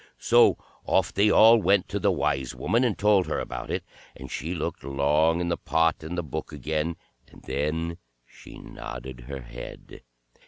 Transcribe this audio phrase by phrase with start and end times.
[0.17, 3.83] So off they all went to the Wise Woman, and told her about it,
[4.15, 6.95] and she looked long in the pot and the Book again,
[7.27, 10.01] and then she nodded her head.